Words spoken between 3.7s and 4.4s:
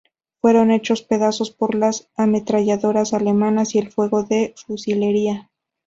y el fuego